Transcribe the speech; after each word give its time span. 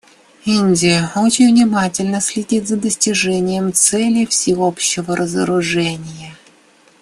Индия 0.45 1.11
очень 1.15 1.49
внимательно 1.53 2.21
следит 2.21 2.67
за 2.67 2.75
достижением 2.75 3.71
цели 3.71 4.25
всеобщего 4.25 5.15
разоружения. 5.15 6.35